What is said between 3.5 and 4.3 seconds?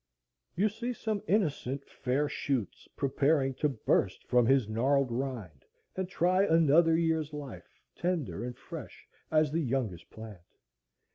to burst